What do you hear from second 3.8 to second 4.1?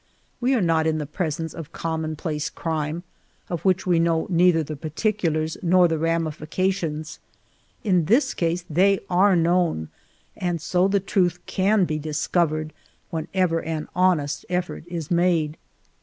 we